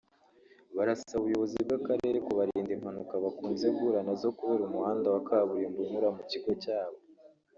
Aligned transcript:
barasaba 0.75 1.19
ubuyobozi 1.21 1.55
bw’ako 1.65 1.85
karere 1.87 2.17
kubarinda 2.27 2.71
impanuka 2.77 3.13
bakunze 3.23 3.65
guhura 3.75 3.99
nazo 4.07 4.27
kubera 4.37 4.61
umuhanda 4.65 5.07
wa 5.13 5.21
kaburimbo 5.27 5.77
unyura 5.81 6.09
mu 6.15 6.23
kigo 6.31 6.51
cyabo 6.63 6.97